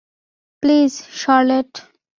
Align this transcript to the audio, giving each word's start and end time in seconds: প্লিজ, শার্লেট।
প্লিজ, 0.63 0.91
শার্লেট। 1.13 1.71